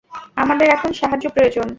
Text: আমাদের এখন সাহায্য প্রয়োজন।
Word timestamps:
আমাদের 0.35 0.67
এখন 0.69 0.91
সাহায্য 0.91 1.25
প্রয়োজন। 1.29 1.67